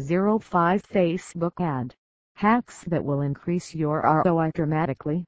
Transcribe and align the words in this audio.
05 0.00 0.82
Facebook 0.82 1.60
ad. 1.60 1.94
Hacks 2.36 2.82
that 2.84 3.04
will 3.04 3.20
increase 3.20 3.74
your 3.74 4.00
ROI 4.24 4.50
dramatically. 4.54 5.26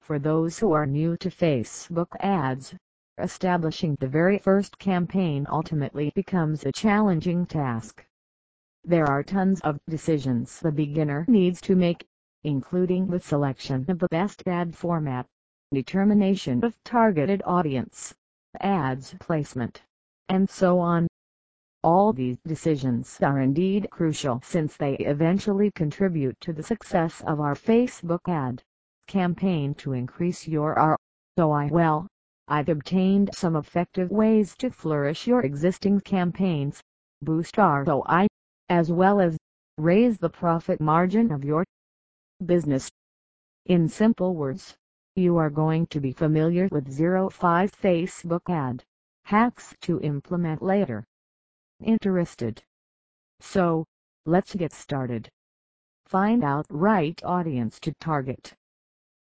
For 0.00 0.18
those 0.18 0.58
who 0.58 0.72
are 0.72 0.86
new 0.86 1.16
to 1.18 1.28
Facebook 1.28 2.08
ads, 2.20 2.74
establishing 3.18 3.96
the 4.00 4.08
very 4.08 4.38
first 4.38 4.78
campaign 4.78 5.46
ultimately 5.50 6.10
becomes 6.14 6.64
a 6.64 6.72
challenging 6.72 7.44
task. 7.44 8.04
There 8.82 9.06
are 9.06 9.22
tons 9.22 9.60
of 9.60 9.78
decisions 9.88 10.58
the 10.58 10.72
beginner 10.72 11.26
needs 11.28 11.60
to 11.60 11.76
make, 11.76 12.06
including 12.42 13.06
the 13.06 13.20
selection 13.20 13.84
of 13.88 13.98
the 13.98 14.08
best 14.08 14.42
ad 14.46 14.74
format, 14.74 15.26
determination 15.70 16.64
of 16.64 16.82
targeted 16.82 17.42
audience, 17.44 18.14
ads 18.58 19.14
placement, 19.20 19.82
and 20.28 20.48
so 20.48 20.80
on. 20.80 21.06
All 21.84 22.12
these 22.12 22.38
decisions 22.46 23.18
are 23.20 23.40
indeed 23.40 23.88
crucial 23.90 24.40
since 24.44 24.76
they 24.76 24.94
eventually 24.98 25.72
contribute 25.72 26.38
to 26.40 26.52
the 26.52 26.62
success 26.62 27.20
of 27.22 27.40
our 27.40 27.54
Facebook 27.54 28.28
ad 28.28 28.62
campaign 29.08 29.74
to 29.74 29.92
increase 29.92 30.46
your 30.46 30.74
ROI. 31.36 31.70
Well, 31.72 32.06
I've 32.46 32.68
obtained 32.68 33.30
some 33.34 33.56
effective 33.56 34.12
ways 34.12 34.54
to 34.58 34.70
flourish 34.70 35.26
your 35.26 35.42
existing 35.42 36.02
campaigns, 36.02 36.80
boost 37.20 37.58
ROI, 37.58 38.28
as 38.68 38.92
well 38.92 39.20
as 39.20 39.36
raise 39.76 40.18
the 40.18 40.30
profit 40.30 40.80
margin 40.80 41.32
of 41.32 41.44
your 41.44 41.64
business. 42.46 42.88
In 43.66 43.88
simple 43.88 44.36
words, 44.36 44.76
you 45.16 45.36
are 45.36 45.50
going 45.50 45.86
to 45.88 45.98
be 45.98 46.12
familiar 46.12 46.68
with 46.70 46.86
05 46.86 47.72
Facebook 47.72 48.48
ad 48.48 48.84
hacks 49.24 49.74
to 49.80 50.00
implement 50.00 50.62
later. 50.62 51.04
Interested? 51.82 52.62
So, 53.40 53.84
let's 54.24 54.54
get 54.54 54.72
started. 54.72 55.28
Find 56.06 56.44
out 56.44 56.66
right 56.68 57.20
audience 57.24 57.80
to 57.80 57.92
target. 58.00 58.52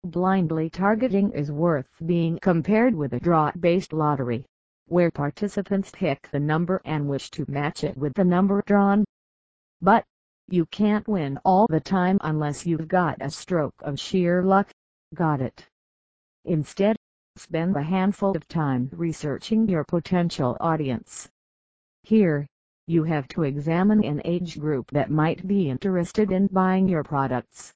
Blindly 0.03 0.69
targeting 0.69 1.31
is 1.31 1.51
worth 1.51 1.89
being 2.05 2.37
compared 2.41 2.93
with 2.93 3.13
a 3.13 3.19
draw-based 3.19 3.91
lottery, 3.91 4.45
where 4.87 5.09
participants 5.09 5.91
pick 5.91 6.29
the 6.31 6.39
number 6.39 6.81
and 6.85 7.09
wish 7.09 7.31
to 7.31 7.45
match 7.47 7.83
it 7.83 7.97
with 7.97 8.13
the 8.13 8.23
number 8.23 8.61
drawn. 8.67 9.03
But, 9.81 10.03
you 10.47 10.67
can't 10.67 11.07
win 11.07 11.39
all 11.43 11.65
the 11.67 11.79
time 11.79 12.19
unless 12.21 12.67
you've 12.67 12.87
got 12.87 13.17
a 13.19 13.31
stroke 13.31 13.73
of 13.79 13.99
sheer 13.99 14.43
luck. 14.43 14.69
Got 15.15 15.41
it? 15.41 15.67
Instead, 16.45 16.95
spend 17.35 17.75
a 17.75 17.81
handful 17.81 18.35
of 18.35 18.47
time 18.47 18.89
researching 18.93 19.67
your 19.67 19.83
potential 19.83 20.55
audience. 20.59 21.27
Here, 22.07 22.45
you 22.85 23.03
have 23.05 23.27
to 23.29 23.41
examine 23.41 24.03
an 24.03 24.21
age 24.25 24.59
group 24.59 24.91
that 24.91 25.09
might 25.09 25.47
be 25.47 25.71
interested 25.71 26.31
in 26.31 26.45
buying 26.45 26.87
your 26.87 27.03
products. 27.03 27.73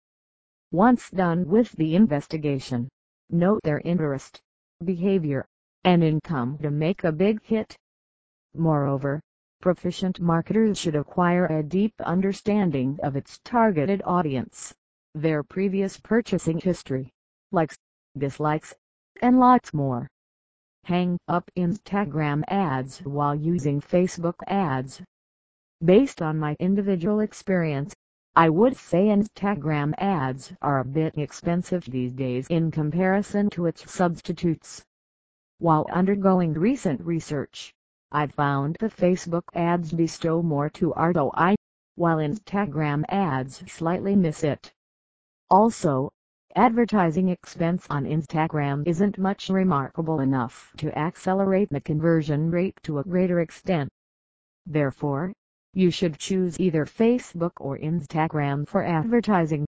Once 0.71 1.09
done 1.09 1.47
with 1.47 1.71
the 1.71 1.95
investigation, 1.95 2.89
note 3.31 3.59
their 3.63 3.79
interest, 3.79 4.39
behavior, 4.83 5.47
and 5.83 6.03
income 6.03 6.59
to 6.59 6.69
make 6.69 7.03
a 7.03 7.11
big 7.11 7.41
hit. 7.41 7.75
Moreover, 8.53 9.19
proficient 9.61 10.19
marketers 10.19 10.77
should 10.77 10.95
acquire 10.95 11.47
a 11.47 11.63
deep 11.63 11.95
understanding 11.99 12.99
of 13.01 13.15
its 13.15 13.39
targeted 13.39 14.03
audience, 14.05 14.75
their 15.15 15.41
previous 15.41 15.99
purchasing 15.99 16.59
history, 16.59 17.09
likes, 17.51 17.75
dislikes, 18.15 18.75
and 19.23 19.39
lots 19.39 19.73
more. 19.73 20.07
Hang 20.89 21.19
up 21.27 21.51
Instagram 21.55 22.41
ads 22.47 22.97
while 23.03 23.35
using 23.35 23.79
Facebook 23.79 24.41
ads. 24.47 24.99
Based 25.85 26.19
on 26.19 26.39
my 26.39 26.55
individual 26.59 27.19
experience, 27.19 27.93
I 28.35 28.49
would 28.49 28.75
say 28.75 29.05
Instagram 29.09 29.93
ads 29.99 30.51
are 30.63 30.79
a 30.79 30.83
bit 30.83 31.15
expensive 31.15 31.85
these 31.85 32.11
days 32.13 32.47
in 32.47 32.71
comparison 32.71 33.51
to 33.51 33.67
its 33.67 33.91
substitutes. 33.91 34.83
While 35.59 35.85
undergoing 35.91 36.53
recent 36.53 37.01
research, 37.01 37.71
I 38.11 38.25
found 38.25 38.77
the 38.79 38.89
Facebook 38.89 39.43
ads 39.53 39.91
bestow 39.93 40.41
more 40.41 40.71
to 40.71 40.93
ROI, 40.97 41.53
while 41.97 42.17
Instagram 42.17 43.05
ads 43.09 43.61
slightly 43.71 44.15
miss 44.15 44.43
it. 44.43 44.73
Also, 45.51 46.09
advertising 46.59 47.29
expense 47.29 47.87
on 47.89 48.03
Instagram 48.03 48.85
isn't 48.85 49.17
much 49.17 49.47
remarkable 49.47 50.19
enough 50.19 50.73
to 50.75 50.91
accelerate 50.99 51.69
the 51.69 51.79
conversion 51.79 52.51
rate 52.51 52.77
to 52.83 52.99
a 52.99 53.03
greater 53.05 53.39
extent. 53.39 53.87
Therefore, 54.65 55.31
you 55.73 55.89
should 55.89 56.19
choose 56.19 56.59
either 56.59 56.85
Facebook 56.85 57.53
or 57.61 57.77
Instagram 57.77 58.67
for 58.67 58.83
advertising. 58.83 59.65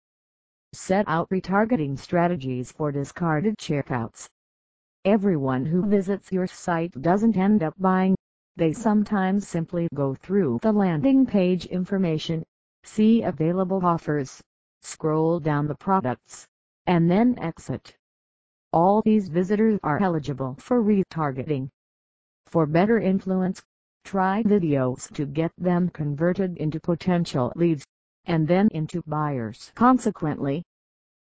Set 0.74 1.06
out 1.08 1.30
retargeting 1.30 1.98
strategies 1.98 2.74
for 2.74 2.92
discarded 2.92 3.56
checkouts. 3.58 4.28
Everyone 5.06 5.64
who 5.64 5.86
visits 5.86 6.30
your 6.30 6.46
site 6.46 6.92
doesn't 7.02 7.38
end 7.38 7.64
up 7.64 7.74
buying 7.80 8.18
they 8.58 8.74
sometimes 8.74 9.48
simply 9.48 9.88
go 9.94 10.14
through 10.14 10.60
the 10.62 10.74
landing 10.74 11.26
page 11.26 11.66
information, 11.68 12.44
see 12.84 13.22
available 13.24 13.80
offers, 13.86 14.42
scroll 14.82 15.40
down 15.40 15.68
the 15.68 15.76
products, 15.76 16.46
and 16.88 17.10
then 17.10 17.38
exit. 17.40 17.96
All 18.74 19.02
these 19.02 19.30
visitors 19.30 19.80
are 19.84 20.02
eligible 20.02 20.56
for 20.60 20.82
retargeting. 20.82 21.70
For 22.48 22.66
better 22.66 23.00
influence, 23.00 23.62
try 24.04 24.44
videos 24.44 25.14
to 25.14 25.26
get 25.26 25.52
them 25.58 25.90
converted 25.90 26.58
into 26.58 26.80
potential 26.80 27.52
leads, 27.56 27.86
and 28.26 28.48
then 28.48 28.68
into 28.72 29.02
buyers 29.08 29.72
consequently. 29.76 30.64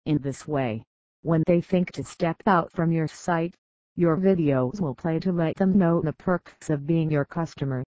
In 0.04 0.18
this 0.18 0.46
way, 0.48 0.84
when 1.22 1.42
they 1.46 1.60
think 1.60 1.92
to 1.92 2.04
step 2.04 2.42
out 2.46 2.72
from 2.72 2.92
your 2.92 3.08
site, 3.08 3.54
your 3.96 4.16
videos 4.16 4.80
will 4.80 4.94
play 4.94 5.18
to 5.18 5.32
let 5.32 5.56
them 5.56 5.76
know 5.76 6.00
the 6.00 6.12
perks 6.12 6.70
of 6.70 6.86
being 6.86 7.10
your 7.10 7.24
customer. 7.24 7.82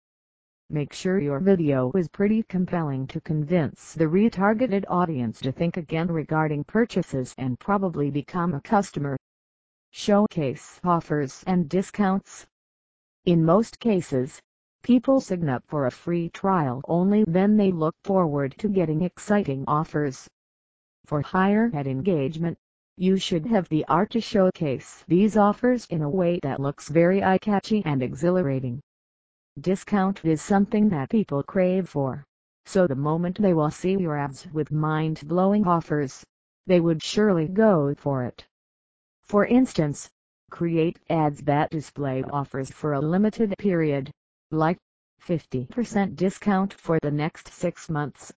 Make 0.70 0.92
sure 0.92 1.18
your 1.18 1.40
video 1.40 1.90
is 1.92 2.08
pretty 2.08 2.42
compelling 2.42 3.06
to 3.06 3.22
convince 3.22 3.94
the 3.94 4.04
retargeted 4.04 4.84
audience 4.86 5.40
to 5.40 5.50
think 5.50 5.78
again 5.78 6.08
regarding 6.08 6.64
purchases 6.64 7.34
and 7.38 7.58
probably 7.58 8.10
become 8.10 8.52
a 8.52 8.60
customer. 8.60 9.16
Showcase 9.92 10.78
offers 10.84 11.42
and 11.46 11.70
discounts. 11.70 12.46
In 13.24 13.46
most 13.46 13.80
cases, 13.80 14.42
people 14.82 15.22
sign 15.22 15.48
up 15.48 15.64
for 15.66 15.86
a 15.86 15.90
free 15.90 16.28
trial 16.28 16.82
only 16.86 17.24
then 17.26 17.56
they 17.56 17.72
look 17.72 17.94
forward 18.04 18.54
to 18.58 18.68
getting 18.68 19.00
exciting 19.00 19.64
offers. 19.66 20.28
For 21.06 21.22
higher 21.22 21.70
ad 21.72 21.86
engagement, 21.86 22.58
you 22.98 23.16
should 23.16 23.46
have 23.46 23.70
the 23.70 23.86
art 23.88 24.10
to 24.10 24.20
showcase 24.20 25.02
these 25.08 25.34
offers 25.34 25.86
in 25.86 26.02
a 26.02 26.10
way 26.10 26.40
that 26.42 26.60
looks 26.60 26.90
very 26.90 27.24
eye-catching 27.24 27.84
and 27.86 28.02
exhilarating. 28.02 28.82
Discount 29.60 30.24
is 30.24 30.40
something 30.40 30.88
that 30.90 31.10
people 31.10 31.42
crave 31.42 31.88
for, 31.88 32.24
so 32.64 32.86
the 32.86 32.94
moment 32.94 33.40
they 33.40 33.54
will 33.54 33.70
see 33.70 33.96
your 33.96 34.16
ads 34.16 34.46
with 34.52 34.70
mind-blowing 34.70 35.66
offers, 35.66 36.22
they 36.66 36.80
would 36.80 37.02
surely 37.02 37.48
go 37.48 37.94
for 37.96 38.24
it. 38.24 38.46
For 39.24 39.46
instance, 39.46 40.08
create 40.50 41.00
ads 41.10 41.42
that 41.42 41.70
display 41.70 42.22
offers 42.22 42.70
for 42.70 42.92
a 42.92 43.00
limited 43.00 43.54
period, 43.58 44.12
like 44.50 44.78
50% 45.22 46.14
discount 46.14 46.72
for 46.74 47.00
the 47.00 47.10
next 47.10 47.48
6 47.48 47.90
months. 47.90 48.32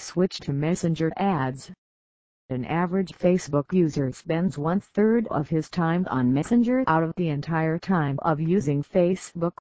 Switch 0.00 0.40
to 0.40 0.52
Messenger 0.52 1.12
ads 1.16 1.70
an 2.48 2.64
average 2.64 3.12
Facebook 3.12 3.72
user 3.72 4.10
spends 4.10 4.58
one-third 4.58 5.28
of 5.28 5.48
his 5.48 5.70
time 5.70 6.04
on 6.10 6.34
Messenger 6.34 6.82
out 6.88 7.04
of 7.04 7.14
the 7.16 7.28
entire 7.28 7.78
time 7.78 8.18
of 8.22 8.40
using 8.40 8.82
Facebook. 8.82 9.52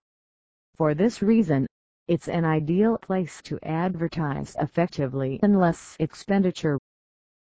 For 0.79 0.93
this 0.93 1.21
reason, 1.21 1.67
it's 2.07 2.29
an 2.29 2.45
ideal 2.45 2.97
place 2.97 3.41
to 3.41 3.59
advertise 3.63 4.55
effectively 4.57 5.37
and 5.43 5.59
less 5.59 5.97
expenditure. 5.99 6.79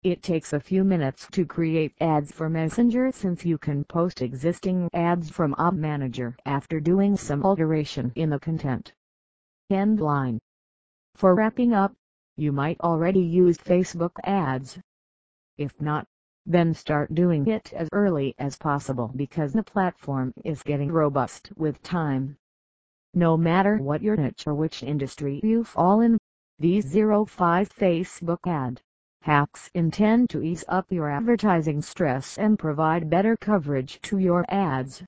It 0.02 0.22
takes 0.22 0.54
a 0.54 0.60
few 0.60 0.82
minutes 0.82 1.28
to 1.32 1.44
create 1.44 1.94
ads 2.00 2.32
for 2.32 2.48
Messenger 2.48 3.12
since 3.12 3.44
you 3.44 3.58
can 3.58 3.84
post 3.84 4.22
existing 4.22 4.88
ads 4.94 5.28
from 5.28 5.54
Ad 5.58 5.74
Manager 5.74 6.38
after 6.46 6.80
doing 6.80 7.18
some 7.18 7.44
alteration 7.44 8.12
in 8.14 8.30
the 8.30 8.40
content. 8.40 8.94
End 9.68 10.00
line. 10.00 10.38
For 11.14 11.34
wrapping 11.34 11.74
up, 11.74 11.94
you 12.34 12.50
might 12.50 12.80
already 12.80 13.20
use 13.20 13.58
Facebook 13.58 14.16
ads 14.24 14.78
if 15.58 15.78
not, 15.82 16.06
then 16.46 16.72
start 16.72 17.14
doing 17.14 17.46
it 17.46 17.74
as 17.74 17.90
early 17.92 18.34
as 18.38 18.56
possible 18.56 19.12
because 19.14 19.52
the 19.52 19.62
platform 19.62 20.32
is 20.46 20.62
getting 20.62 20.90
robust 20.90 21.52
with 21.56 21.82
time. 21.82 22.38
No 23.14 23.36
matter 23.36 23.78
what 23.78 24.02
your 24.02 24.16
niche 24.16 24.46
or 24.46 24.54
which 24.54 24.82
industry 24.82 25.40
you 25.42 25.64
fall 25.64 26.00
in, 26.00 26.18
these 26.58 26.92
05 26.92 27.68
Facebook 27.70 28.46
ad 28.46 28.80
hacks 29.22 29.70
intend 29.74 30.30
to 30.30 30.42
ease 30.42 30.64
up 30.68 30.86
your 30.90 31.10
advertising 31.10 31.82
stress 31.82 32.38
and 32.38 32.58
provide 32.58 33.10
better 33.10 33.36
coverage 33.36 34.00
to 34.02 34.18
your 34.18 34.44
ads. 34.48 35.02